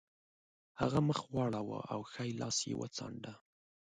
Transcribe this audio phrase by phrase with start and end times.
[0.81, 3.33] هغه مخ واړاوه او ښی لاس یې وڅانډه